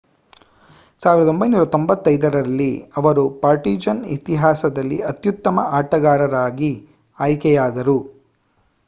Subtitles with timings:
[1.01, 2.69] 1995 ರಲ್ಲಿ
[2.95, 6.71] ಅವರು ಪಾರ್ಟಿಜಾನ್ ಇತಿಹಾಸದಲ್ಲಿ ಅತ್ಯುತ್ತಮ ಆಟಗಾರರಾಗಿ
[7.19, 7.97] ಆಯ್ಕೆಯಾದರು